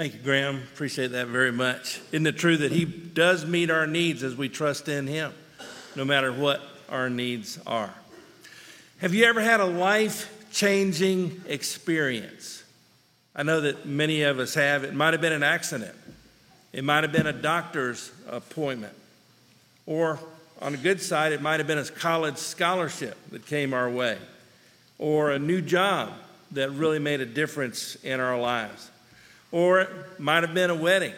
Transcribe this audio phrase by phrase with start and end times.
[0.00, 0.62] Thank you, Graham.
[0.72, 2.00] Appreciate that very much.
[2.10, 5.34] Isn't it true that He does meet our needs as we trust in Him,
[5.94, 7.92] no matter what our needs are?
[9.02, 12.64] Have you ever had a life changing experience?
[13.36, 14.84] I know that many of us have.
[14.84, 15.94] It might have been an accident,
[16.72, 18.94] it might have been a doctor's appointment,
[19.84, 20.18] or
[20.62, 24.16] on the good side, it might have been a college scholarship that came our way,
[24.96, 26.10] or a new job
[26.52, 28.90] that really made a difference in our lives,
[29.52, 31.14] or it might have been a wedding.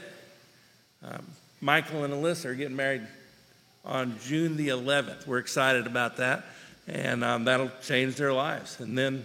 [1.02, 1.26] Um,
[1.60, 3.02] Michael and Alyssa are getting married
[3.84, 5.26] on June the 11th.
[5.26, 6.44] We're excited about that,
[6.86, 8.80] and um, that'll change their lives.
[8.80, 9.24] And then,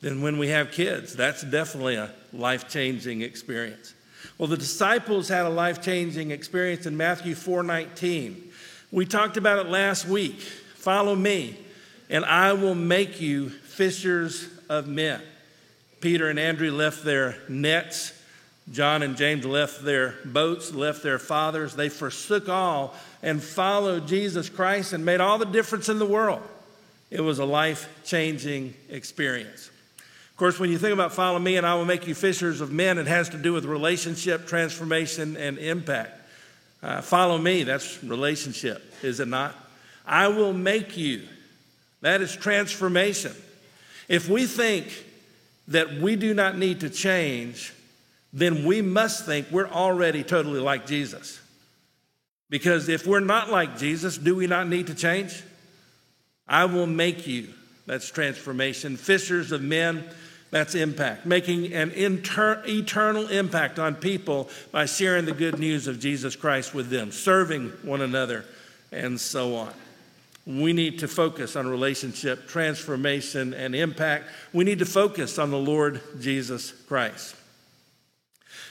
[0.00, 3.94] then when we have kids, that's definitely a life changing experience.
[4.38, 8.36] Well, the disciples had a life changing experience in Matthew 4:19.
[8.92, 10.40] We talked about it last week.
[10.40, 11.56] Follow me,
[12.08, 15.20] and I will make you fishers of men.
[16.00, 18.12] Peter and Andrew left their nets.
[18.72, 21.74] John and James left their boats, left their fathers.
[21.74, 26.42] They forsook all and followed Jesus Christ and made all the difference in the world.
[27.10, 29.70] It was a life changing experience.
[29.98, 32.70] Of course, when you think about follow me and I will make you fishers of
[32.70, 36.12] men, it has to do with relationship, transformation, and impact.
[36.82, 39.54] Uh, follow me, that's relationship, is it not?
[40.06, 41.22] I will make you.
[42.00, 43.34] That is transformation.
[44.08, 44.86] If we think
[45.68, 47.74] that we do not need to change,
[48.32, 51.40] then we must think we're already totally like Jesus.
[52.48, 55.42] Because if we're not like Jesus, do we not need to change?
[56.46, 57.48] I will make you.
[57.86, 58.96] That's transformation.
[58.96, 60.04] Fishers of men
[60.50, 66.00] that's impact, making an inter- eternal impact on people by sharing the good news of
[66.00, 68.44] Jesus Christ with them, serving one another,
[68.90, 69.72] and so on.
[70.46, 74.24] We need to focus on relationship, transformation, and impact.
[74.52, 77.36] We need to focus on the Lord Jesus Christ.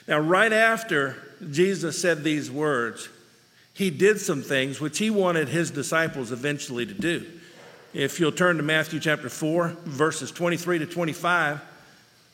[0.09, 1.17] Now, right after
[1.51, 3.09] Jesus said these words,
[3.75, 7.27] he did some things which he wanted his disciples eventually to do.
[7.93, 11.61] If you'll turn to Matthew chapter 4, verses 23 to 25,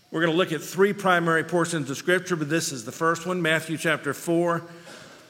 [0.09, 3.27] we're going to look at three primary portions of Scripture, but this is the first
[3.27, 4.63] one Matthew chapter 4,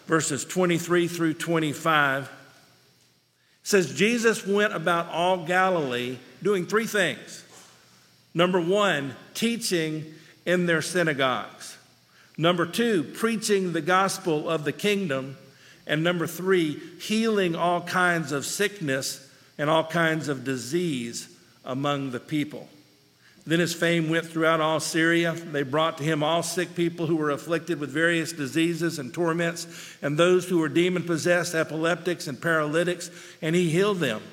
[0.05, 2.25] verses 23 through 25.
[2.25, 2.29] It
[3.63, 7.43] says, Jesus went about all Galilee doing three things.
[8.35, 10.13] Number one, teaching
[10.45, 11.75] in their synagogues.
[12.37, 15.37] Number two, preaching the gospel of the kingdom.
[15.87, 21.29] And number three, healing all kinds of sickness and all kinds of disease
[21.63, 22.67] among the people.
[23.47, 25.33] Then his fame went throughout all Syria.
[25.33, 29.67] They brought to him all sick people who were afflicted with various diseases and torments,
[30.01, 33.11] and those who were demon possessed, epileptics, and paralytics,
[33.43, 34.23] and he healed them.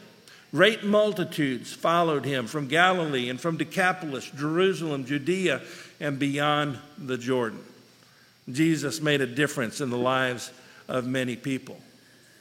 [0.51, 5.61] Great multitudes followed him from Galilee and from Decapolis, Jerusalem, Judea,
[6.01, 7.63] and beyond the Jordan.
[8.51, 10.51] Jesus made a difference in the lives
[10.89, 11.81] of many people.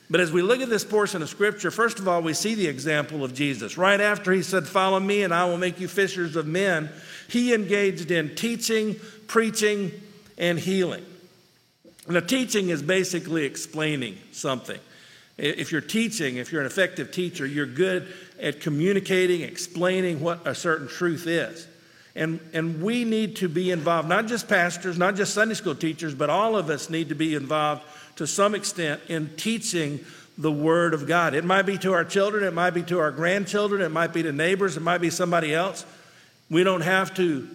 [0.10, 2.68] But as we look at this portion of Scripture, first of all, we see the
[2.68, 3.78] example of Jesus.
[3.78, 6.90] Right after he said, Follow me and I will make you fishers of men,
[7.30, 8.98] he engaged in teaching,
[9.28, 9.92] preaching,
[10.38, 11.06] and healing.
[12.10, 14.80] Now, teaching is basically explaining something.
[15.38, 20.54] If you're teaching, if you're an effective teacher, you're good at communicating, explaining what a
[20.54, 21.68] certain truth is.
[22.16, 26.14] And, and we need to be involved, not just pastors, not just Sunday school teachers,
[26.14, 27.84] but all of us need to be involved
[28.18, 30.00] to some extent in teaching
[30.38, 31.34] the Word of God.
[31.34, 34.24] It might be to our children, it might be to our grandchildren, it might be
[34.24, 35.86] to neighbors, it might be somebody else.
[36.50, 37.48] We don't have to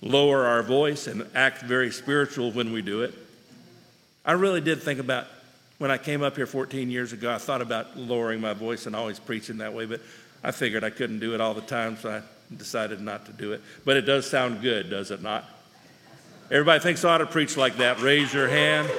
[0.00, 3.14] lower our voice and act very spiritual when we do it.
[4.24, 5.26] I really did think about
[5.78, 8.94] when I came up here 14 years ago, I thought about lowering my voice and
[8.94, 10.00] always preaching that way, but
[10.42, 12.22] I figured I couldn't do it all the time, so I
[12.54, 13.62] decided not to do it.
[13.84, 15.44] But it does sound good, does it not?
[16.50, 18.00] Everybody thinks I ought to preach like that.
[18.00, 18.90] Raise your hand.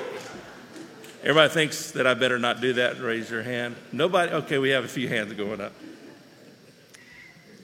[1.21, 2.99] Everybody thinks that I better not do that.
[2.99, 3.75] Raise your hand.
[3.91, 4.31] Nobody?
[4.31, 5.73] Okay, we have a few hands going up.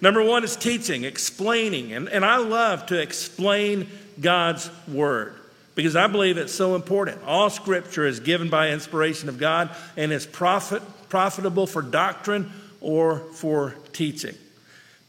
[0.01, 1.94] Number one is teaching, explaining.
[1.94, 3.88] And, and I love to explain
[4.19, 5.35] God's word
[5.75, 7.24] because I believe it's so important.
[7.24, 12.51] All scripture is given by inspiration of God and is profit, profitable for doctrine
[12.81, 14.36] or for teaching.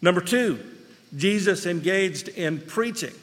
[0.02, 0.60] Number two,
[1.16, 3.14] Jesus engaged in preaching.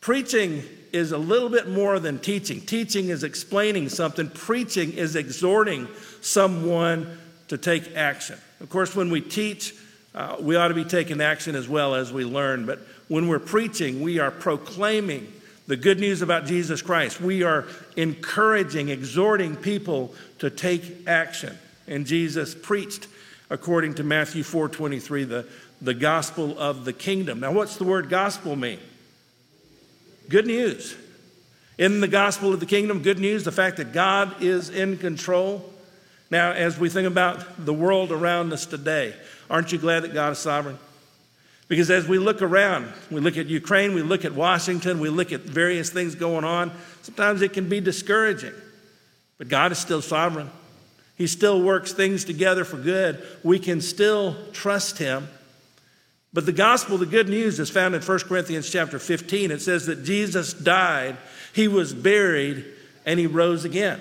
[0.00, 0.62] Preaching
[0.92, 2.60] is a little bit more than teaching.
[2.60, 5.88] Teaching is explaining something, preaching is exhorting
[6.20, 7.18] someone
[7.48, 8.38] to take action.
[8.60, 9.74] Of course, when we teach,
[10.14, 12.66] uh, we ought to be taking action as well as we learn.
[12.66, 15.32] But when we're preaching, we are proclaiming
[15.66, 17.20] the good news about Jesus Christ.
[17.20, 17.66] We are
[17.96, 21.56] encouraging, exhorting people to take action.
[21.86, 23.06] And Jesus preached,
[23.50, 25.46] according to Matthew 4:23, the,
[25.80, 27.40] the gospel of the kingdom.
[27.40, 28.80] Now, what's the word gospel mean?
[30.28, 30.96] Good news.
[31.78, 35.72] In the gospel of the kingdom, good news, the fact that God is in control.
[36.30, 39.14] Now, as we think about the world around us today,
[39.48, 40.78] aren't you glad that God is sovereign?
[41.68, 45.32] Because as we look around, we look at Ukraine, we look at Washington, we look
[45.32, 46.72] at various things going on,
[47.02, 48.54] sometimes it can be discouraging.
[49.36, 50.50] But God is still sovereign.
[51.16, 53.24] He still works things together for good.
[53.42, 55.28] We can still trust Him.
[56.32, 59.50] But the gospel, the good news, is found in 1 Corinthians chapter 15.
[59.50, 61.16] It says that Jesus died,
[61.54, 62.64] He was buried,
[63.06, 64.00] and He rose again.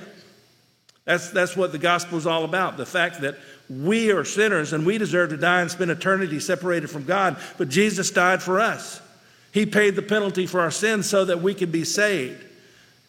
[1.06, 3.38] That's, that's what the gospel is all about the fact that
[3.70, 7.70] we are sinners and we deserve to die and spend eternity separated from God, but
[7.70, 9.02] Jesus died for us.
[9.54, 12.44] He paid the penalty for our sins so that we could be saved.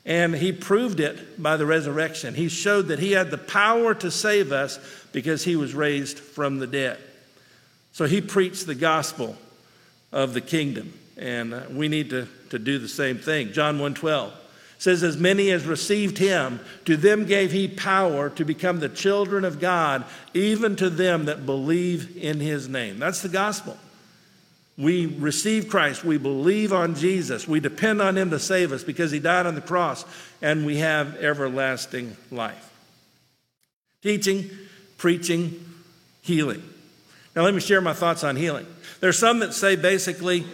[0.05, 2.35] And he proved it by the resurrection.
[2.35, 4.79] He showed that he had the power to save us
[5.12, 6.99] because he was raised from the dead.
[7.99, 9.35] So he preached the gospel
[10.12, 10.93] of the kingdom.
[11.17, 13.53] And uh, we need to, to do the same thing.
[13.53, 14.31] John 1:12
[14.79, 19.45] says, As many as received him, to them gave he power to become the children
[19.45, 23.00] of God, even to them that believe in his name.
[23.00, 23.77] That's the gospel.
[24.77, 26.05] We receive Christ.
[26.05, 27.49] We believe on Jesus.
[27.49, 30.05] We depend on Him to save us because He died on the cross
[30.41, 32.73] and we have everlasting life.
[34.05, 34.49] Teaching,
[34.99, 35.65] preaching,
[36.23, 36.62] healing.
[37.38, 38.67] Now, let me share my thoughts on healing.
[38.99, 40.44] There are some that say basically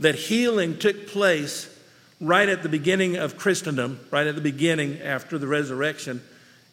[0.00, 1.74] that healing took place
[2.20, 6.20] right at the beginning of Christendom, right at the beginning after the resurrection,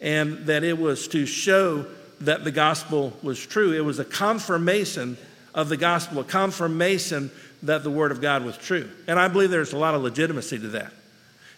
[0.01, 1.85] and that it was to show
[2.19, 3.71] that the gospel was true.
[3.71, 5.15] It was a confirmation
[5.55, 7.31] of the gospel, a confirmation
[7.63, 8.91] that the word of God was true.
[9.07, 10.91] And I believe there's a lot of legitimacy to that.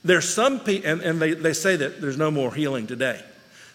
[0.04, 3.24] There's some people, and, and they, they say that there's no more healing today.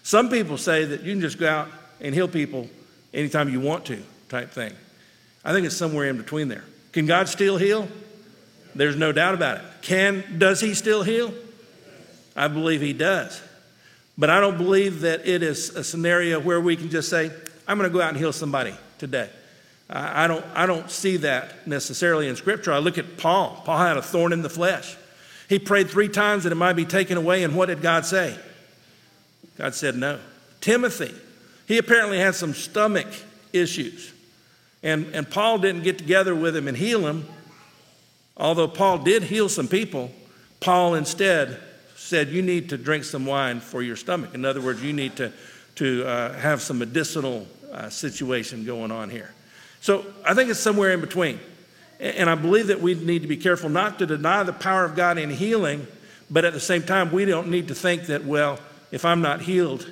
[0.05, 1.69] Some people say that you can just go out
[2.01, 2.71] and heal people
[3.13, 4.73] anytime you want to, type thing.
[5.45, 6.65] I think it's somewhere in between there.
[6.93, 7.89] Can God still heal?
[8.75, 9.65] There's no doubt about it.
[9.83, 11.33] Can does he still heal?
[12.37, 13.41] I believe he does.
[14.17, 17.31] But I don't believe that it is a scenario where we can just say,
[17.67, 19.31] I'm going to go out and heal somebody today.
[19.91, 22.73] I don't, I don't see that necessarily in Scripture.
[22.73, 23.63] I look at Paul.
[23.65, 24.97] Paul had a thorn in the flesh.
[25.49, 28.39] He prayed three times that it might be taken away, and what did God say?
[29.57, 30.19] God said no.
[30.61, 31.15] Timothy,
[31.67, 33.07] he apparently had some stomach
[33.53, 34.13] issues.
[34.83, 37.27] And, and Paul didn't get together with him and heal him.
[38.37, 40.11] Although Paul did heal some people,
[40.61, 41.61] Paul instead
[41.97, 44.35] said, You need to drink some wine for your stomach.
[44.35, 45.33] In other words, you need to,
[45.77, 49.33] to uh, have some medicinal uh, situation going on here.
[49.81, 51.39] So I think it's somewhere in between.
[52.01, 54.95] And I believe that we need to be careful not to deny the power of
[54.95, 55.87] God in healing,
[56.31, 58.61] but at the same time, we don't need to think that, well,
[58.93, 59.91] if I'm not healed,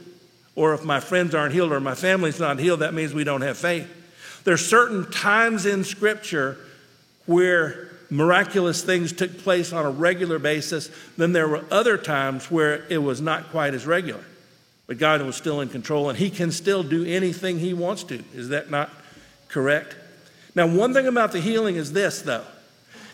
[0.55, 3.41] or if my friends aren't healed, or my family's not healed, that means we don't
[3.41, 3.89] have faith.
[4.47, 6.57] There's certain times in Scripture
[7.27, 10.89] where miraculous things took place on a regular basis.
[11.17, 14.23] Then there were other times where it was not quite as regular.
[14.87, 18.23] But God was still in control, and He can still do anything He wants to.
[18.35, 18.89] Is that not
[19.49, 19.97] correct?
[20.55, 22.45] Now, one thing about the healing is this, though.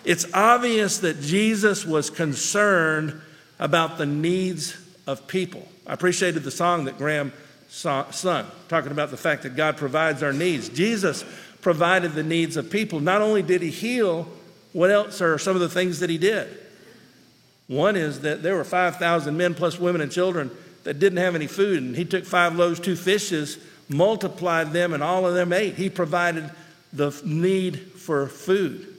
[0.04, 3.18] It's obvious that Jesus was concerned
[3.58, 4.76] about the needs
[5.06, 5.66] of people.
[5.86, 7.32] I appreciated the song that Graham
[7.72, 10.68] sung, talking about the fact that God provides our needs.
[10.68, 11.24] Jesus
[11.62, 13.00] provided the needs of people.
[13.00, 14.28] Not only did he heal,
[14.72, 16.58] what else are some of the things that he did?
[17.68, 20.50] One is that there were 5,000 men plus women and children
[20.84, 25.02] that didn't have any food, and he took five loaves, two fishes, multiplied them, and
[25.02, 25.76] all of them ate.
[25.76, 26.50] He provided
[26.92, 28.94] the need for food.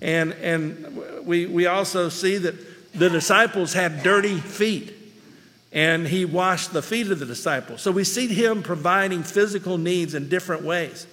[0.00, 2.54] And, and we, we also see that
[2.96, 4.94] the disciples had dirty feet,
[5.76, 7.82] and he washed the feet of the disciples.
[7.82, 11.06] So we see him providing physical needs in different ways.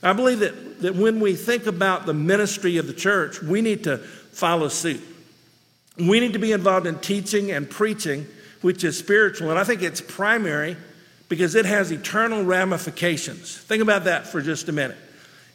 [0.00, 3.82] I believe that, that when we think about the ministry of the church, we need
[3.84, 5.02] to follow suit.
[5.98, 8.28] We need to be involved in teaching and preaching,
[8.60, 9.50] which is spiritual.
[9.50, 10.76] And I think it's primary
[11.28, 13.58] because it has eternal ramifications.
[13.58, 14.98] Think about that for just a minute.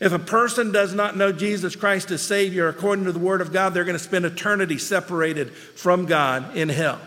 [0.02, 3.54] If a person does not know Jesus Christ as Savior according to the Word of
[3.54, 7.00] God, they're going to spend eternity separated from God in hell.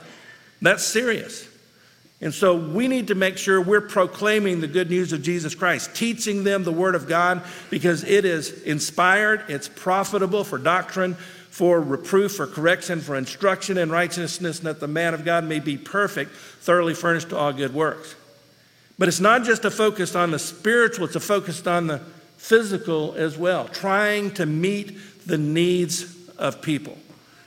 [0.62, 1.48] That's serious.
[2.20, 5.94] And so we need to make sure we're proclaiming the good news of Jesus Christ,
[5.94, 11.14] teaching them the Word of God because it is inspired, it's profitable for doctrine,
[11.50, 15.60] for reproof, for correction, for instruction in righteousness, and that the man of God may
[15.60, 18.16] be perfect, thoroughly furnished to all good works.
[18.98, 21.98] But it's not just a focus on the spiritual, it's a focus on the
[22.38, 24.96] physical as well, trying to meet
[25.26, 26.96] the needs of people.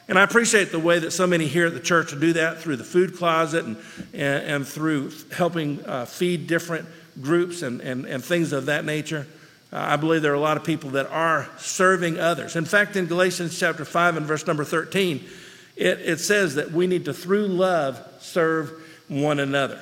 [0.09, 2.77] And I appreciate the way that so many here at the church do that through
[2.77, 3.77] the food closet and,
[4.13, 6.87] and, and through helping uh, feed different
[7.21, 9.27] groups and, and, and things of that nature.
[9.71, 12.55] Uh, I believe there are a lot of people that are serving others.
[12.55, 15.25] In fact, in Galatians chapter 5 and verse number 13,
[15.75, 18.71] it, it says that we need to, through love, serve
[19.09, 19.81] one another.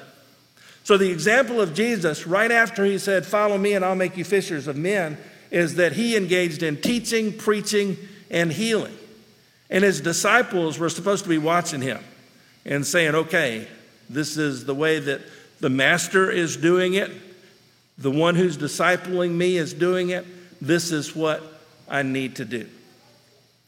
[0.84, 4.24] So, the example of Jesus, right after he said, Follow me and I'll make you
[4.24, 5.18] fishers of men,
[5.50, 7.98] is that he engaged in teaching, preaching,
[8.30, 8.96] and healing.
[9.70, 12.04] And his disciples were supposed to be watching him
[12.66, 13.68] and saying, Okay,
[14.10, 15.22] this is the way that
[15.60, 17.12] the master is doing it.
[17.98, 20.26] The one who's discipling me is doing it.
[20.62, 21.42] This is what
[21.88, 22.68] I need to do.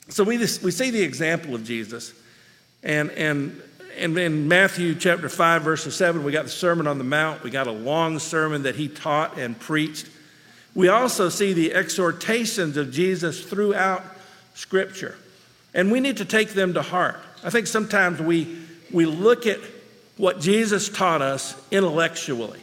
[0.10, 2.14] So we, we see the example of Jesus.
[2.84, 3.62] And, and,
[3.98, 7.44] and in Matthew chapter 5, verse 7, we got the Sermon on the Mount.
[7.44, 10.08] We got a long sermon that he taught and preached.
[10.76, 14.04] We also see the exhortations of Jesus throughout
[14.54, 15.18] Scripture.
[15.78, 17.18] And we need to take them to heart.
[17.42, 18.58] I think sometimes we,
[18.92, 19.60] we look at
[20.18, 22.60] what Jesus taught us intellectually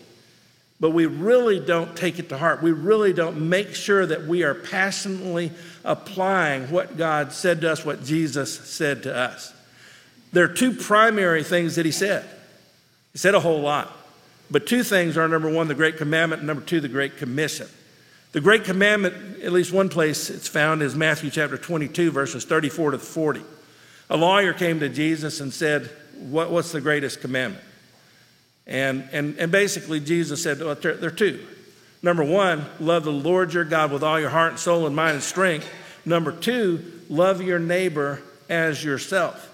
[0.85, 2.63] but we really don't take it to heart.
[2.63, 5.51] We really don't make sure that we are passionately
[5.83, 9.55] applying what God said to us, what Jesus said to us.
[10.33, 12.29] There are two primary things that he said.
[13.13, 13.97] He said a whole lot,
[14.51, 17.69] but two things are number one, the Great Commandment, and number two, the Great Commission.
[18.35, 22.91] The Great Commandment, at least one place it's found, is Matthew chapter 22, verses 34
[22.91, 23.41] to 40.
[24.11, 25.89] A lawyer came to Jesus and said,
[26.19, 27.63] what, What's the greatest commandment?
[28.67, 31.47] And, and, and basically, Jesus said, well, there, there are two.
[32.03, 35.15] Number one, love the Lord your God with all your heart and soul and mind
[35.15, 35.71] and strength.
[36.05, 39.49] Number two, love your neighbor as yourself.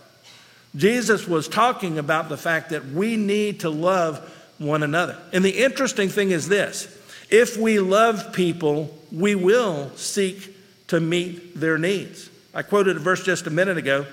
[0.75, 5.19] Jesus was talking about the fact that we need to love one another.
[5.35, 6.97] And the interesting thing is this
[7.31, 10.57] if we love people, we will seek
[10.89, 12.29] to meet their needs.
[12.55, 14.07] I quoted a verse just a minute ago,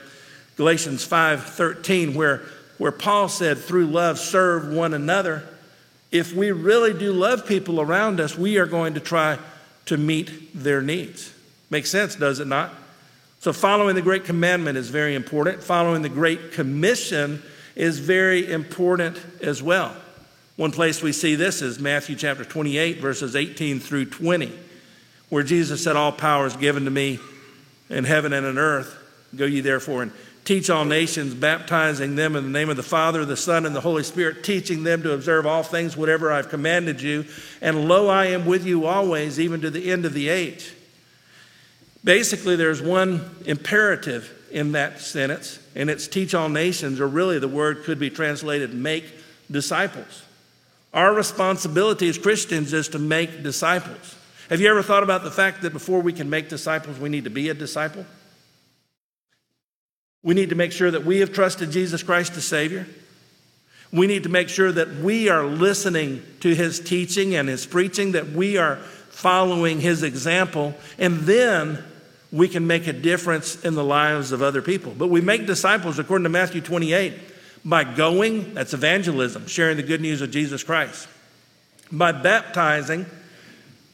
[0.56, 2.44] Galatians 5:13, where
[2.78, 5.44] where Paul said, through love, serve one another.
[6.12, 9.40] If we really do love people around us, we are going to try
[9.88, 11.34] to meet their needs.
[11.70, 12.74] Makes sense, does it not?
[13.40, 15.62] So, following the Great Commandment is very important.
[15.62, 17.42] Following the Great Commission
[17.76, 19.96] is very important as well.
[20.58, 24.52] One place we see this is Matthew chapter 28, verses 18 through 20,
[25.30, 27.20] where Jesus said, All power is given to me
[27.90, 28.98] in heaven and on earth.
[29.36, 30.12] Go ye therefore and
[30.48, 33.82] Teach all nations, baptizing them in the name of the Father, the Son, and the
[33.82, 37.26] Holy Spirit, teaching them to observe all things, whatever I've commanded you.
[37.60, 40.74] And lo, I am with you always, even to the end of the age.
[42.02, 47.50] Basically, there's one imperative in that sentence, and it's teach all nations, or really the
[47.50, 49.04] word could be translated make
[49.52, 50.24] disciples.
[50.98, 54.16] Our responsibility as Christians is to make disciples.
[54.50, 57.26] Have you ever thought about the fact that before we can make disciples, we need
[57.26, 58.04] to be a disciple?
[60.24, 62.88] We need to make sure that we have trusted Jesus Christ as Savior.
[63.94, 68.14] We need to make sure that we are listening to His teaching and His preaching,
[68.14, 71.84] that we are following His example, and then
[72.32, 74.96] we can make a difference in the lives of other people.
[74.98, 77.14] But we make disciples, according to Matthew 28,
[77.68, 81.06] by going, that's evangelism, sharing the good news of Jesus Christ.
[81.92, 83.06] By baptizing,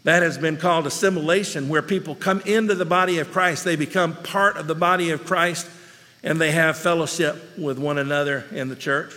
[0.04, 3.66] that has been called assimilation, where people come into the body of Christ.
[3.66, 5.68] They become part of the body of Christ
[6.24, 9.14] and they have fellowship with one another in the church.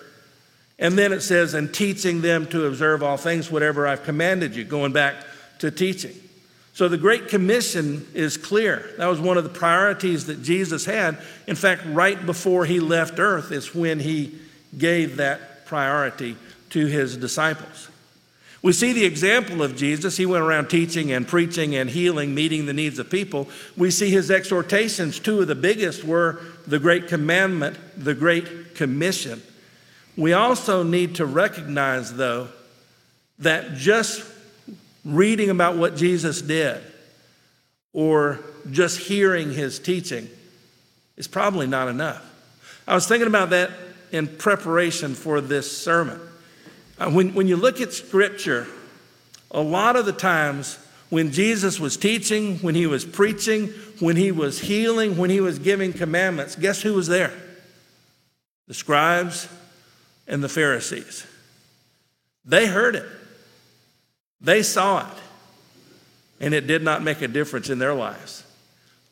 [0.78, 4.64] And then it says, and teaching them to observe all things, whatever I've commanded you,
[4.64, 5.16] going back
[5.58, 6.14] to teaching.
[6.72, 8.90] So the Great Commission is clear.
[8.98, 11.18] That was one of the priorities that Jesus had.
[11.46, 14.38] In fact, right before he left earth is when he
[14.76, 16.36] gave that priority
[16.70, 17.88] to his disciples.
[18.62, 20.16] We see the example of Jesus.
[20.16, 23.48] He went around teaching and preaching and healing, meeting the needs of people.
[23.76, 25.20] We see his exhortations.
[25.20, 29.40] Two of the biggest were the Great Commandment, the Great Commission.
[30.16, 32.48] We also need to recognize, though,
[33.38, 34.24] that just
[35.04, 36.82] reading about what Jesus did
[37.92, 40.28] or just hearing his teaching
[41.16, 42.22] is probably not enough.
[42.88, 43.70] I was thinking about that
[44.16, 46.20] in preparation for this sermon.
[46.98, 48.66] Uh, when, when you look at Scripture,
[49.50, 50.78] a lot of the times
[51.10, 53.68] when Jesus was teaching, when he was preaching,
[54.00, 57.32] when he was healing, when he was giving commandments, guess who was there?
[58.66, 59.48] The scribes
[60.26, 61.24] and the Pharisees.
[62.44, 63.06] They heard it,
[64.40, 65.18] they saw it,
[66.40, 68.42] and it did not make a difference in their lives.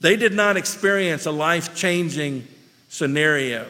[0.01, 2.47] They did not experience a life changing
[2.89, 3.67] scenario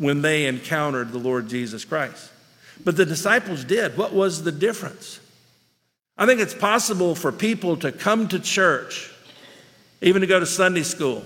[0.00, 2.32] when they encountered the Lord Jesus Christ.
[2.82, 3.98] But the disciples did.
[3.98, 5.20] What was the difference?
[6.16, 9.12] I think it's possible for people to come to church,
[10.00, 11.22] even to go to Sunday school,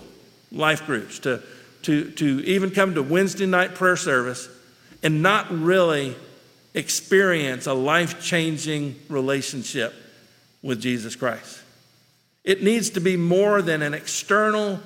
[0.51, 1.41] life groups, to,
[1.83, 4.49] to, to even come to Wednesday night prayer service
[5.05, 6.17] and not really
[6.75, 9.95] experience a life changing relationship
[10.63, 11.63] with Jesus Christ.
[12.43, 14.81] It needs to be more than an external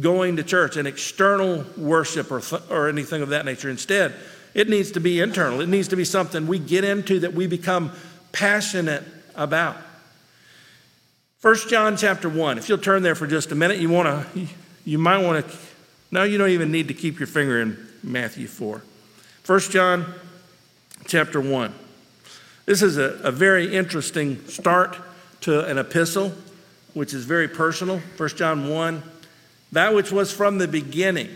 [0.00, 3.68] going to church, and external worship or, th- or anything of that nature.
[3.68, 4.14] Instead,
[4.54, 5.60] it needs to be internal.
[5.60, 7.92] It needs to be something we get into that we become
[8.32, 9.76] passionate about.
[11.42, 12.58] 1 John chapter 1.
[12.58, 14.46] If you'll turn there for just a minute, you want to
[14.84, 15.56] you might want to
[16.12, 18.82] no, you don't even need to keep your finger in Matthew 4.
[19.46, 20.14] 1 John
[21.06, 21.74] chapter 1.
[22.66, 24.96] This is a, a very interesting start
[25.40, 26.32] to an epistle,
[26.92, 27.98] which is very personal.
[28.18, 29.02] 1 John 1.
[29.72, 31.34] That which was from the beginning,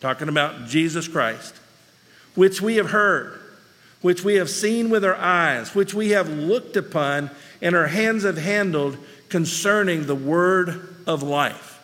[0.00, 1.54] talking about Jesus Christ,
[2.34, 3.38] which we have heard,
[4.00, 8.24] which we have seen with our eyes, which we have looked upon, and our hands
[8.24, 8.96] have handled
[9.28, 11.82] concerning the word of life.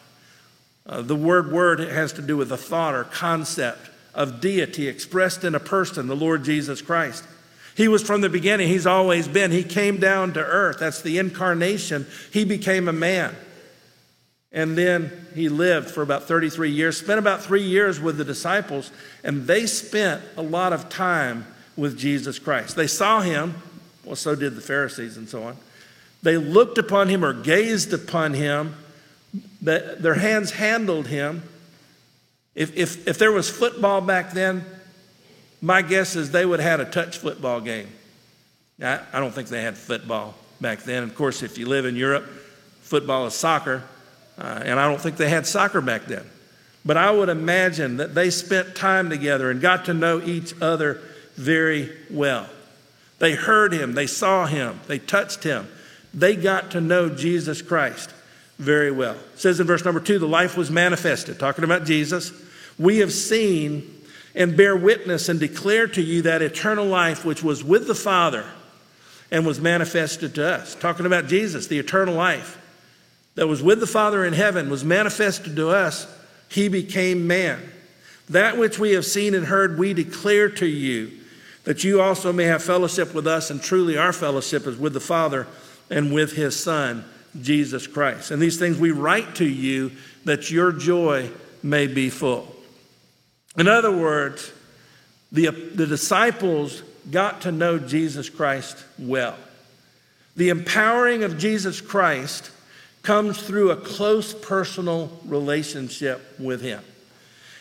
[0.87, 5.45] Uh, the word word has to do with the thought or concept of deity expressed
[5.45, 7.25] in a person, the Lord Jesus Christ.
[7.77, 9.51] He was from the beginning, He's always been.
[9.51, 10.79] He came down to earth.
[10.79, 12.07] That's the incarnation.
[12.33, 13.35] He became a man.
[14.55, 18.93] And then he lived for about 33 years, spent about three years with the disciples,
[19.25, 21.45] and they spent a lot of time
[21.77, 22.77] with Jesus Christ.
[22.77, 23.57] They saw him,
[24.05, 25.57] well, so did the Pharisees and so on.
[26.23, 28.77] They looked upon him or gazed upon him,
[29.61, 31.43] their hands handled him.
[32.55, 34.65] If, if, if there was football back then,
[35.61, 37.89] my guess is they would have had a touch football game.
[38.81, 41.03] I, I don't think they had football back then.
[41.03, 42.27] Of course, if you live in Europe,
[42.83, 43.83] football is soccer.
[44.39, 46.25] Uh, and I don't think they had soccer back then.
[46.85, 51.01] But I would imagine that they spent time together and got to know each other
[51.37, 52.49] very well.
[53.19, 55.69] They heard him, they saw him, they touched him.
[56.13, 58.13] They got to know Jesus Christ
[58.59, 59.15] very well.
[59.15, 62.33] It says in verse number two, the life was manifested, talking about Jesus.
[62.79, 63.91] We have seen
[64.35, 68.45] and bear witness and declare to you that eternal life which was with the Father
[69.31, 70.75] and was manifested to us.
[70.75, 72.61] Talking about Jesus, the eternal life
[73.35, 76.07] that was with the Father in heaven was manifested to us,
[76.49, 77.61] he became man.
[78.29, 81.11] That which we have seen and heard, we declare to you,
[81.65, 85.01] that you also may have fellowship with us, and truly our fellowship is with the
[85.01, 85.47] Father
[85.91, 87.05] and with his Son,
[87.41, 88.31] Jesus Christ.
[88.31, 89.93] And these things we write to you
[90.25, 91.31] that your joy
[91.63, 92.55] may be full.
[93.57, 94.53] In other words,
[95.33, 99.37] the, the disciples got to know Jesus Christ well.
[100.37, 102.51] The empowering of Jesus Christ
[103.05, 106.83] comes through a close personal relationship with Him.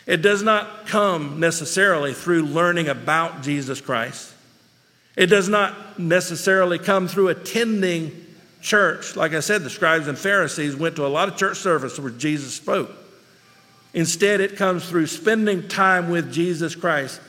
[0.06, 4.32] It does not come necessarily through learning about Jesus Christ.
[5.16, 8.26] It does not necessarily come through attending
[8.60, 9.16] church.
[9.16, 12.10] Like I said, the scribes and Pharisees went to a lot of church services where
[12.10, 12.90] Jesus spoke.
[13.92, 17.20] Instead, it comes through spending time with Jesus Christ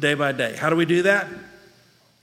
[0.00, 0.56] day by day.
[0.56, 1.26] How do we do that?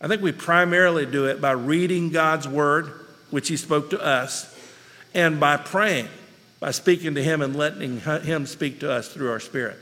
[0.01, 2.91] I think we primarily do it by reading God's word,
[3.29, 4.50] which He spoke to us,
[5.13, 6.07] and by praying,
[6.59, 9.77] by speaking to Him and letting Him speak to us through our spirit.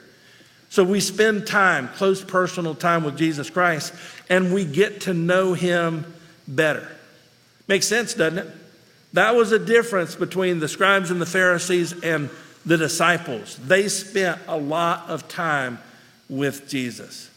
[0.70, 3.94] So we spend time, close personal time with Jesus Christ,
[4.30, 6.06] and we get to know Him
[6.48, 6.88] better.
[7.68, 8.48] Makes sense, doesn't it?
[9.14, 12.30] That was a difference between the scribes and the Pharisees and
[12.66, 13.58] the disciples.
[13.58, 15.80] They spent a lot of time
[16.30, 17.30] with Jesus.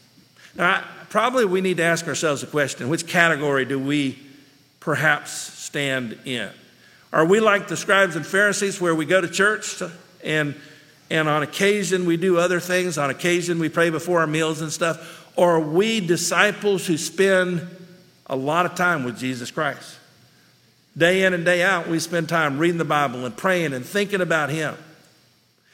[0.55, 4.19] Now, probably we need to ask ourselves a question which category do we
[4.79, 6.51] perhaps stand in?
[7.13, 9.83] Are we like the scribes and Pharisees where we go to church
[10.23, 10.55] and,
[11.11, 12.97] and on occasion we do other things?
[12.97, 15.31] On occasion we pray before our meals and stuff?
[15.35, 17.67] Or are we disciples who spend
[18.25, 19.99] a lot of time with Jesus Christ?
[20.97, 24.21] Day in and day out, we spend time reading the Bible and praying and thinking
[24.21, 24.75] about Him.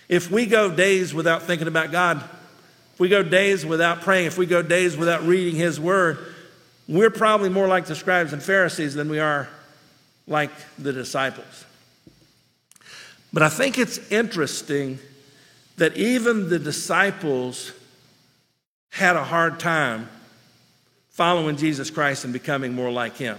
[0.10, 2.22] If we go days without thinking about God,
[2.94, 6.20] if we go days without praying, if we go days without reading His Word,
[6.88, 9.48] we're probably more like the scribes and Pharisees than we are
[10.30, 11.66] like the disciples.
[13.34, 15.00] But I think it's interesting
[15.78, 17.74] that even the disciples
[18.92, 20.10] had a hard time
[21.10, 23.38] following Jesus Christ and becoming more like him.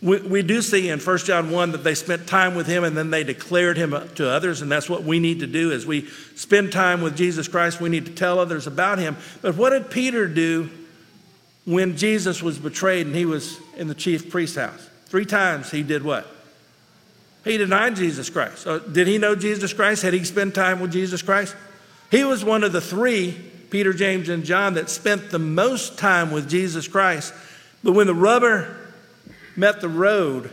[0.00, 2.96] We, we, do see in 1 John 1 that they spent time with him and
[2.96, 5.86] then they declared him uh, to others, and that's what we need to do as
[5.86, 7.80] we spend time with Jesus Christ.
[7.80, 9.16] We need to tell others about him.
[9.42, 10.70] But what did Peter do
[11.64, 14.88] when Jesus was betrayed and he was in the chief priest's house?
[15.12, 16.26] Three times he did what?
[17.44, 18.60] He denied Jesus Christ.
[18.60, 20.02] So did he know Jesus Christ?
[20.02, 21.54] Had he spent time with Jesus Christ?
[22.10, 26.30] He was one of the three, Peter, James, and John, that spent the most time
[26.30, 27.34] with Jesus Christ.
[27.84, 28.74] But when the rubber
[29.54, 30.50] met the road,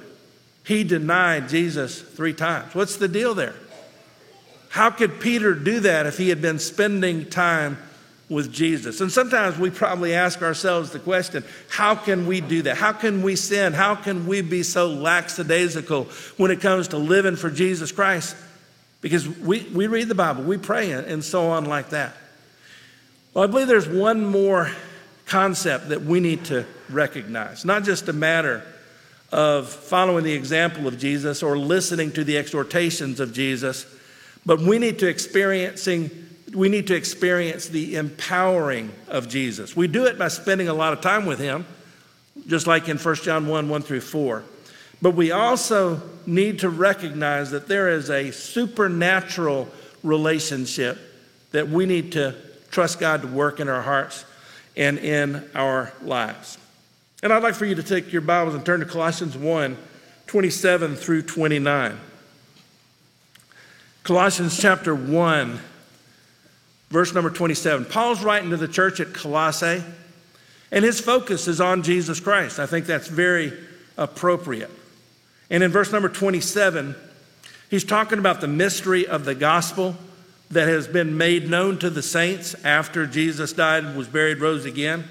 [0.66, 2.76] he denied Jesus three times.
[2.76, 3.56] What's the deal there?
[4.68, 7.78] How could Peter do that if he had been spending time
[8.30, 9.02] with Jesus.
[9.02, 12.78] And sometimes we probably ask ourselves the question how can we do that?
[12.78, 13.74] How can we sin?
[13.74, 16.06] How can we be so lackadaisical
[16.38, 18.36] when it comes to living for Jesus Christ?
[19.02, 22.14] Because we, we read the Bible, we pray, and so on, like that.
[23.34, 24.70] Well, I believe there's one more
[25.26, 28.64] concept that we need to recognize, not just a matter
[29.32, 33.86] of following the example of Jesus or listening to the exhortations of Jesus,
[34.46, 36.19] but we need to experiencing
[36.54, 39.76] we need to experience the empowering of Jesus.
[39.76, 41.66] We do it by spending a lot of time with him,
[42.48, 44.44] just like in 1 John 1 1 through 4.
[45.02, 49.70] But we also need to recognize that there is a supernatural
[50.04, 50.98] relationship
[51.52, 52.36] that we need to
[52.72, 54.26] trust God to work in our hearts
[54.76, 56.58] and in our lives.
[57.24, 59.78] And I'd like for you to take your Bibles and turn to Colossians 1
[60.28, 62.00] 27 through 29.
[64.04, 65.60] Colossians chapter 1,
[66.90, 67.86] verse number 27.
[67.86, 69.84] Paul's writing to the church at Colossae,
[70.72, 72.60] and his focus is on Jesus Christ.
[72.60, 73.54] I think that's very
[73.98, 74.72] appropriate.
[75.50, 76.96] And in verse number 27,
[77.70, 79.96] he's talking about the mystery of the gospel
[80.52, 84.66] that has been made known to the saints after Jesus died, and was buried, rose
[84.66, 85.06] again.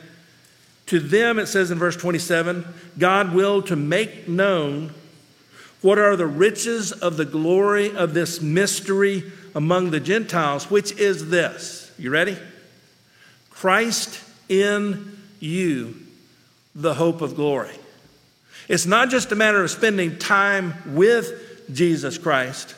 [0.87, 2.65] To them, it says in verse 27,
[2.99, 4.95] God willed to make known
[5.81, 9.23] what are the riches of the glory of this mystery
[9.55, 11.93] among the Gentiles, which is this.
[11.99, 12.37] You ready?
[13.51, 15.97] Christ in you,
[16.75, 17.75] the hope of glory.
[18.69, 22.75] It's not just a matter of spending time with Jesus Christ,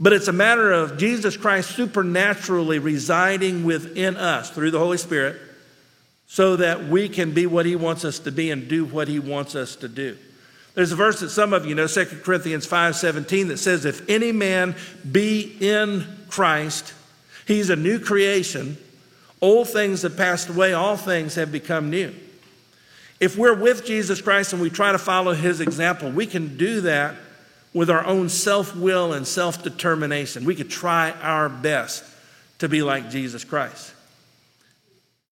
[0.00, 5.40] but it's a matter of Jesus Christ supernaturally residing within us through the Holy Spirit
[6.28, 9.18] so that we can be what He wants us to be and do what He
[9.18, 10.16] wants us to do.
[10.78, 14.30] There's a verse that some of you know, 2 Corinthians 5:17, that says, If any
[14.30, 14.76] man
[15.10, 16.94] be in Christ,
[17.48, 18.78] he's a new creation.
[19.40, 22.14] Old things have passed away, all things have become new.
[23.18, 26.82] If we're with Jesus Christ and we try to follow his example, we can do
[26.82, 27.16] that
[27.74, 30.44] with our own self will and self determination.
[30.44, 32.04] We could try our best
[32.60, 33.92] to be like Jesus Christ.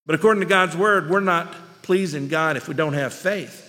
[0.06, 3.65] But according to God's word, we're not pleasing God if we don't have faith.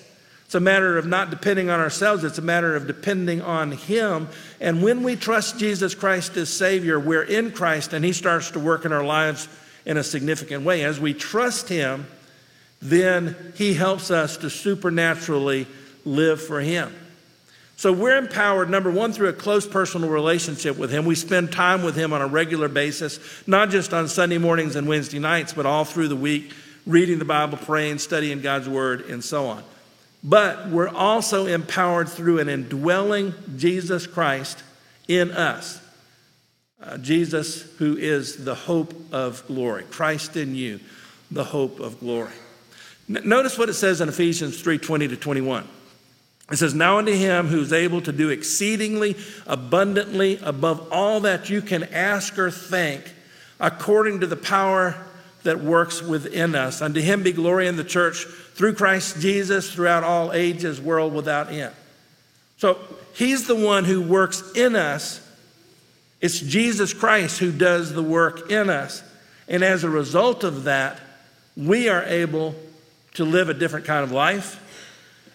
[0.48, 4.30] It's a matter of not depending on ourselves, it's a matter of depending on Him.
[4.62, 8.60] And when we trust Jesus Christ as Savior, we're in Christ and He starts to
[8.60, 9.50] work in our lives
[9.86, 10.86] in a significant way.
[10.86, 12.08] As we trust Him,
[12.82, 15.68] then He helps us to supernaturally
[16.06, 16.96] live for Him.
[17.76, 21.04] So we're empowered, number one, through a close personal relationship with Him.
[21.04, 24.88] We spend time with Him on a regular basis, not just on Sunday mornings and
[24.88, 26.54] Wednesday nights, but all through the week,
[26.86, 29.62] reading the Bible, praying, studying God's Word, and so on.
[30.24, 34.64] But we're also empowered through an indwelling Jesus Christ
[35.08, 35.82] in us.
[36.82, 39.84] Uh, Jesus, who is the hope of glory.
[39.84, 40.80] Christ in you,
[41.32, 42.34] the hope of glory.
[43.10, 45.68] N- notice what it says in Ephesians 3 20 to 21.
[46.52, 51.62] It says, Now unto him who's able to do exceedingly abundantly above all that you
[51.62, 53.12] can ask or think,
[53.60, 54.96] according to the power
[55.48, 56.82] that works within us.
[56.82, 61.50] Unto him be glory in the church through Christ Jesus throughout all ages, world without
[61.50, 61.74] end.
[62.58, 62.78] So
[63.14, 65.26] he's the one who works in us.
[66.20, 69.02] It's Jesus Christ who does the work in us.
[69.48, 71.00] And as a result of that,
[71.56, 72.54] we are able
[73.14, 74.62] to live a different kind of life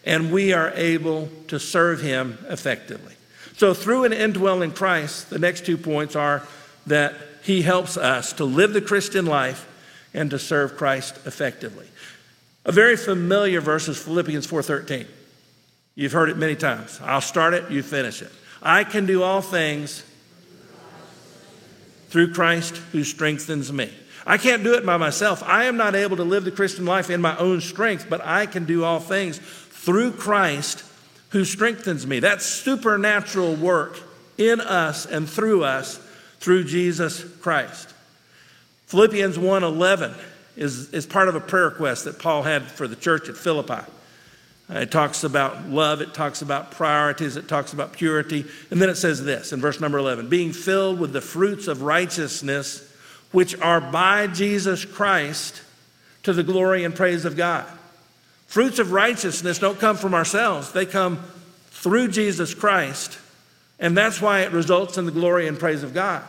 [0.04, 3.14] and we are able to serve him effectively.
[3.56, 6.42] So, through an indwelling Christ, the next two points are
[6.86, 9.68] that he helps us to live the Christian life
[10.14, 11.86] and to serve Christ effectively.
[12.64, 15.06] A very familiar verse is Philippians 4:13.
[15.94, 17.00] You've heard it many times.
[17.02, 18.32] I'll start it, you finish it.
[18.62, 20.02] I can do all things
[22.08, 23.90] through Christ who strengthens me.
[24.26, 25.42] I can't do it by myself.
[25.42, 28.46] I am not able to live the Christian life in my own strength, but I
[28.46, 30.84] can do all things through Christ
[31.30, 32.20] who strengthens me.
[32.20, 33.98] That's supernatural work
[34.38, 35.98] in us and through us
[36.38, 37.91] through Jesus Christ.
[38.92, 40.14] Philippians 1:11
[40.54, 43.82] is, is part of a prayer request that Paul had for the church at Philippi.
[44.68, 48.44] Uh, it talks about love, it talks about priorities, it talks about purity.
[48.70, 51.80] And then it says this in verse number 11 being filled with the fruits of
[51.80, 52.86] righteousness,
[53.30, 55.62] which are by Jesus Christ
[56.24, 57.64] to the glory and praise of God.
[58.46, 61.24] Fruits of righteousness don't come from ourselves, they come
[61.70, 63.18] through Jesus Christ.
[63.78, 66.22] And that's why it results in the glory and praise of God.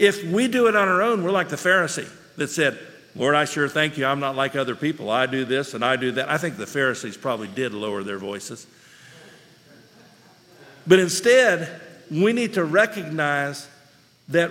[0.00, 2.78] If we do it on our own, we're like the Pharisee that said,
[3.14, 4.06] Lord, I sure thank you.
[4.06, 5.10] I'm not like other people.
[5.10, 6.30] I do this and I do that.
[6.30, 8.66] I think the Pharisees probably did lower their voices.
[10.86, 13.68] But instead, we need to recognize
[14.28, 14.50] that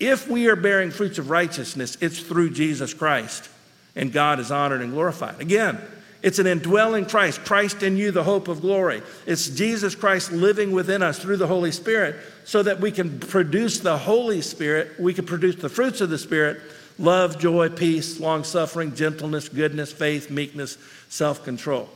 [0.00, 3.50] if we are bearing fruits of righteousness, it's through Jesus Christ,
[3.94, 5.42] and God is honored and glorified.
[5.42, 5.78] Again,
[6.22, 9.02] It's an indwelling Christ, Christ in you, the hope of glory.
[9.26, 13.80] It's Jesus Christ living within us through the Holy Spirit so that we can produce
[13.80, 16.60] the Holy Spirit, we can produce the fruits of the Spirit
[16.98, 21.88] love, joy, peace, long suffering, gentleness, goodness, faith, meekness, self control.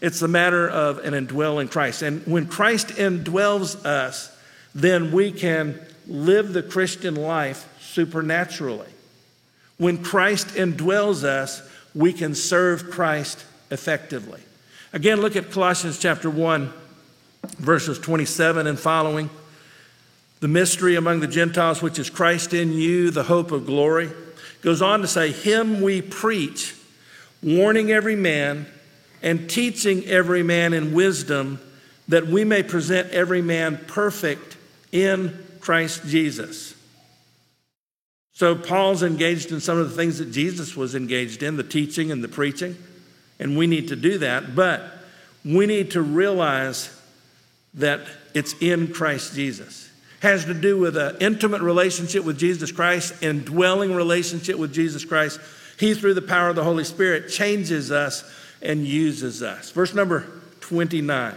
[0.00, 2.02] It's the matter of an indwelling Christ.
[2.02, 4.36] And when Christ indwells us,
[4.74, 8.88] then we can live the Christian life supernaturally.
[9.78, 11.62] When Christ indwells us,
[11.94, 14.40] we can serve Christ effectively.
[14.92, 16.72] Again, look at Colossians chapter 1,
[17.58, 19.30] verses 27 and following.
[20.40, 24.10] The mystery among the Gentiles, which is Christ in you, the hope of glory,
[24.62, 26.74] goes on to say, Him we preach,
[27.42, 28.66] warning every man
[29.22, 31.60] and teaching every man in wisdom,
[32.08, 34.56] that we may present every man perfect
[34.92, 36.74] in Christ Jesus.
[38.32, 42.12] So, Paul's engaged in some of the things that Jesus was engaged in the teaching
[42.12, 42.76] and the preaching
[43.38, 44.82] and we need to do that, but
[45.44, 46.90] we need to realize
[47.74, 48.00] that
[48.34, 49.90] it's in Christ Jesus.
[50.20, 55.04] Has to do with an intimate relationship with Jesus Christ, and indwelling relationship with Jesus
[55.04, 55.38] Christ.
[55.78, 58.24] He, through the power of the Holy Spirit, changes us
[58.62, 59.70] and uses us.
[59.70, 60.26] Verse number
[60.60, 61.34] 29.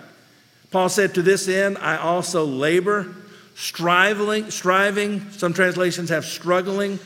[0.72, 3.14] Paul said, To this end, I also labor,
[3.56, 7.00] striving, striving, some translations have struggling,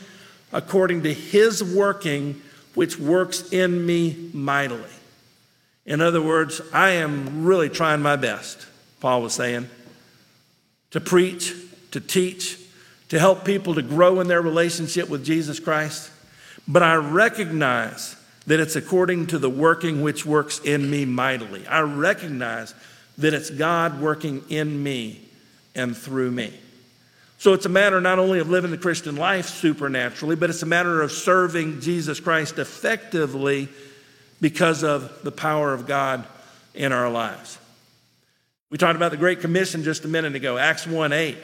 [0.52, 2.40] according to his working
[2.74, 4.90] which works in me mightily.
[5.86, 8.66] In other words, I am really trying my best,
[9.00, 9.68] Paul was saying,
[10.90, 11.54] to preach,
[11.90, 12.58] to teach,
[13.10, 16.10] to help people to grow in their relationship with Jesus Christ.
[16.66, 21.66] But I recognize that it's according to the working which works in me mightily.
[21.66, 22.74] I recognize
[23.18, 25.20] that it's God working in me
[25.74, 26.52] and through me.
[27.38, 30.66] So it's a matter not only of living the Christian life supernaturally, but it's a
[30.66, 33.68] matter of serving Jesus Christ effectively
[34.40, 36.24] because of the power of God
[36.74, 37.58] in our lives.
[38.70, 40.58] We talked about the Great Commission just a minute ago.
[40.58, 41.36] Acts 1 8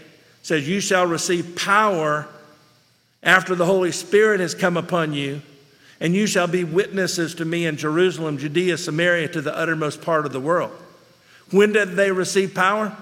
[0.43, 2.27] says, You shall receive power
[3.23, 5.43] after the Holy Spirit has come upon you,
[6.01, 10.25] and you shall be witnesses to me in Jerusalem, Judea, Samaria, to the uttermost part
[10.25, 10.73] of the world.
[11.51, 12.97] When did they receive power?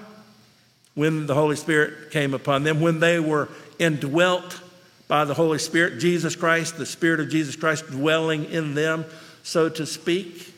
[0.95, 4.61] When the Holy Spirit came upon them, when they were indwelt
[5.07, 9.05] by the Holy Spirit, Jesus Christ, the Spirit of Jesus Christ dwelling in them,
[9.43, 10.53] so to speak.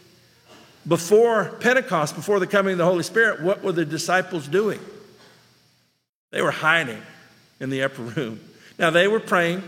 [0.87, 4.79] Before Pentecost, before the coming of the Holy Spirit, what were the disciples doing?
[6.31, 7.01] They were hiding
[7.59, 8.39] in the upper room.
[8.79, 9.63] Now, they were praying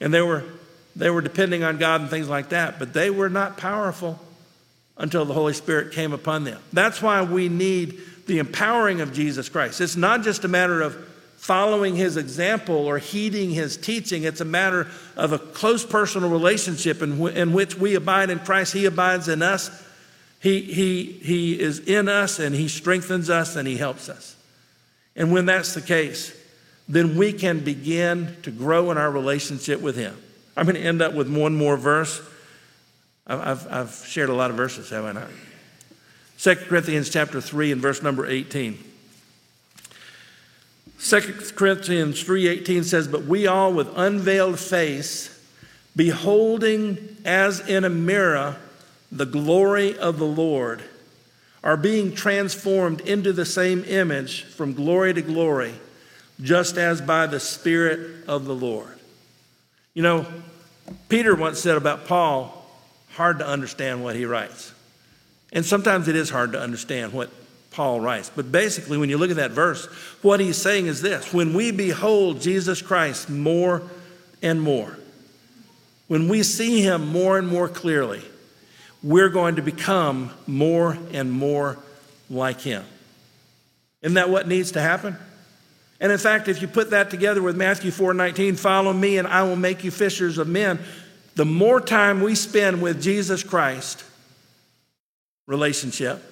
[0.00, 0.44] and they were,
[0.94, 4.20] they were depending on God and things like that, but they were not powerful
[4.96, 6.60] until the Holy Spirit came upon them.
[6.72, 9.80] That's why we need the empowering of Jesus Christ.
[9.80, 10.94] It's not just a matter of
[11.36, 17.02] following his example or heeding his teaching, it's a matter of a close personal relationship
[17.02, 19.84] in, w- in which we abide in Christ, he abides in us.
[20.38, 24.36] He, he, he is in us and he strengthens us and he helps us.
[25.16, 26.32] And when that's the case,
[26.88, 30.16] then we can begin to grow in our relationship with him.
[30.56, 32.22] I'm going to end up with one more verse.
[33.26, 35.26] I've, I've shared a lot of verses, haven't I?
[36.40, 38.78] 2 Corinthians chapter 3 and verse number 18.
[40.98, 41.20] 2
[41.54, 45.28] Corinthians 3:18 says, "But we all with unveiled face,
[45.94, 48.56] beholding as in a mirror
[49.12, 50.82] the glory of the Lord,
[51.62, 55.74] are being transformed into the same image from glory to glory,
[56.42, 58.98] just as by the Spirit of the Lord."
[59.92, 60.26] You know,
[61.10, 62.66] Peter once said about Paul,
[63.10, 64.72] hard to understand what he writes.
[65.52, 67.30] And sometimes it is hard to understand what
[67.70, 68.30] Paul writes.
[68.34, 69.86] But basically, when you look at that verse,
[70.22, 73.82] what he's saying is this when we behold Jesus Christ more
[74.42, 74.96] and more,
[76.08, 78.22] when we see him more and more clearly,
[79.02, 81.78] we're going to become more and more
[82.28, 82.84] like him.
[84.02, 85.16] Isn't that what needs to happen?
[86.00, 89.28] And in fact, if you put that together with Matthew 4 19, follow me and
[89.28, 90.78] I will make you fishers of men,
[91.34, 94.02] the more time we spend with Jesus Christ,
[95.50, 96.22] relationship,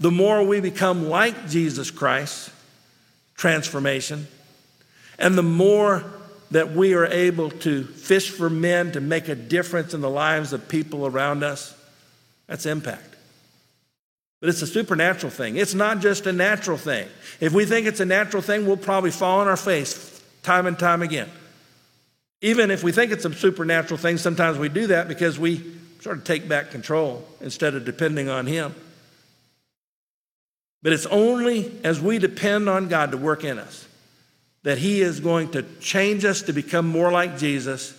[0.00, 2.50] the more we become like Jesus Christ,
[3.36, 4.26] transformation,
[5.18, 6.04] and the more
[6.50, 10.54] that we are able to fish for men to make a difference in the lives
[10.54, 11.78] of people around us,
[12.46, 13.14] that's impact.
[14.40, 15.56] But it's a supernatural thing.
[15.56, 17.06] It's not just a natural thing.
[17.40, 20.78] If we think it's a natural thing, we'll probably fall on our face time and
[20.78, 21.30] time again.
[22.40, 25.62] Even if we think it's a supernatural thing, sometimes we do that because we
[26.04, 28.74] sort of take back control instead of depending on Him.
[30.82, 33.88] But it's only as we depend on God to work in us
[34.64, 37.98] that He is going to change us to become more like Jesus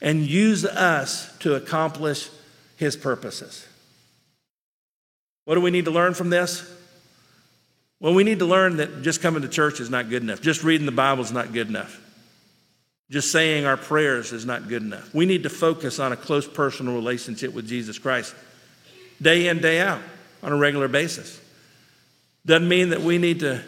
[0.00, 2.28] and use us to accomplish
[2.76, 3.66] His purposes.
[5.44, 6.72] What do we need to learn from this?
[7.98, 10.40] Well, we need to learn that just coming to church is not good enough.
[10.40, 11.99] Just reading the Bible is not good enough.
[13.10, 15.12] Just saying our prayers is not good enough.
[15.12, 18.34] We need to focus on a close personal relationship with Jesus Christ
[19.20, 20.00] day in, day out,
[20.42, 21.40] on a regular basis.
[22.46, 23.62] Doesn't mean that we need to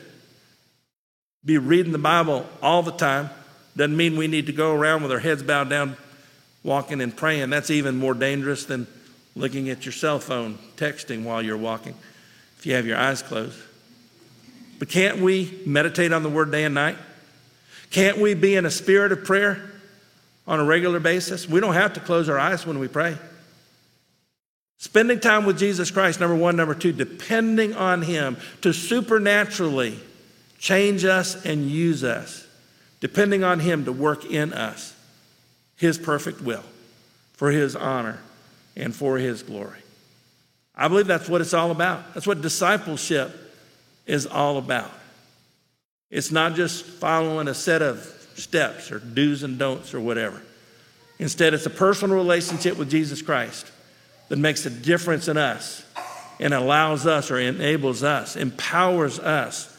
[1.45, 3.31] be reading the Bible all the time.
[3.77, 5.97] Doesn't mean we need to go around with our heads bowed down,
[6.63, 7.51] walking and praying.
[7.51, 8.87] That's even more dangerous than
[9.35, 11.95] looking at your cell phone, texting while you're walking,
[12.59, 13.59] if you have your eyes closed.
[14.79, 16.97] But can't we meditate on the Word day and night?
[17.93, 19.63] Can't we be in a spirit of prayer
[20.47, 21.47] on a regular basis?
[21.47, 23.17] We don't have to close our eyes when we pray.
[24.79, 26.57] Spending time with Jesus Christ, number one.
[26.57, 30.01] Number two, depending on Him to supernaturally
[30.59, 32.47] change us and use us,
[33.01, 34.97] depending on Him to work in us
[35.77, 36.65] His perfect will
[37.35, 38.19] for His honor
[38.75, 39.79] and for His glory.
[40.75, 42.15] I believe that's what it's all about.
[42.15, 43.37] That's what discipleship
[44.07, 44.91] is all about.
[46.13, 47.99] It's not just following a set of
[48.35, 50.41] steps or do's and don'ts or whatever.
[51.19, 53.73] Instead, it's a personal relationship with Jesus Christ
[54.29, 55.85] that makes a difference in us
[56.39, 59.75] and allows us or enables us, empowers us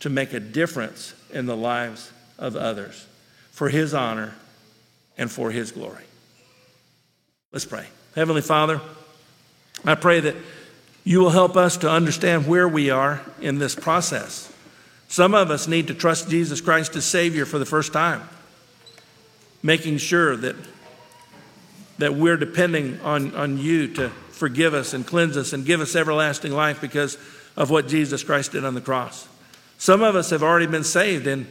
[0.00, 3.06] to make a difference in the lives of others
[3.50, 4.34] for His honor
[5.16, 6.04] and for His glory.
[7.50, 7.86] Let's pray.
[8.14, 8.80] Heavenly Father,
[9.86, 10.36] I pray that
[11.04, 14.52] you will help us to understand where we are in this process.
[15.08, 18.28] Some of us need to trust Jesus Christ as Savior for the first time,
[19.62, 20.54] making sure that,
[21.96, 25.96] that we're depending on, on you to forgive us and cleanse us and give us
[25.96, 27.18] everlasting life because
[27.56, 29.26] of what Jesus Christ did on the cross.
[29.78, 31.46] Some of us have already been saved and,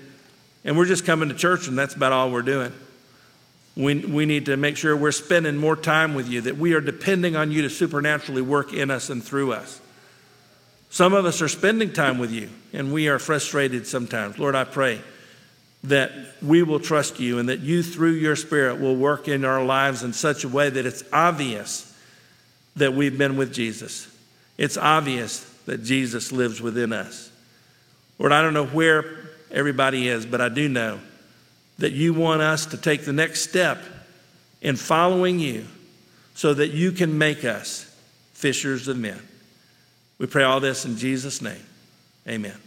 [0.63, 2.71] and we're just coming to church and that's about all we're doing.
[3.75, 6.81] We, we need to make sure we're spending more time with you, that we are
[6.81, 9.81] depending on you to supernaturally work in us and through us.
[10.89, 14.37] Some of us are spending time with you, and we are frustrated sometimes.
[14.37, 15.01] Lord, I pray
[15.85, 16.11] that
[16.43, 20.03] we will trust you and that you, through your Spirit, will work in our lives
[20.03, 21.91] in such a way that it's obvious
[22.75, 24.07] that we've been with Jesus.
[24.59, 27.31] It's obvious that Jesus lives within us.
[28.19, 30.99] Lord, I don't know where everybody is, but I do know
[31.79, 33.79] that you want us to take the next step
[34.61, 35.65] in following you
[36.35, 37.91] so that you can make us
[38.33, 39.19] fishers of men.
[40.19, 41.63] We pray all this in Jesus' name.
[42.27, 42.66] Amen.